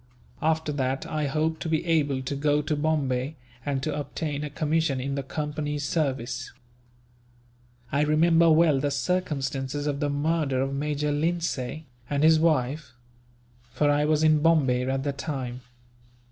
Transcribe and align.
After 0.41 0.71
that, 0.71 1.05
I 1.05 1.27
hope 1.27 1.59
to 1.59 1.69
be 1.69 1.85
able 1.85 2.23
to 2.23 2.35
go 2.35 2.63
to 2.63 2.75
Bombay, 2.75 3.35
and 3.63 3.83
to 3.83 3.95
obtain 3.95 4.43
a 4.43 4.49
commission 4.49 4.99
in 4.99 5.13
the 5.13 5.21
Company's 5.21 5.87
service." 5.87 6.51
"I 7.91 8.01
remember 8.01 8.49
well 8.51 8.79
the 8.79 8.89
circumstances 8.89 9.85
of 9.85 9.99
the 9.99 10.09
murder 10.09 10.59
of 10.59 10.73
Major 10.73 11.11
Lindsay, 11.11 11.85
and 12.09 12.23
his 12.23 12.39
wife; 12.39 12.93
for 13.73 13.91
I 13.91 14.05
was 14.05 14.23
in 14.23 14.41
Bombay 14.41 14.89
at 14.89 15.03
the 15.03 15.13
time. 15.13 15.61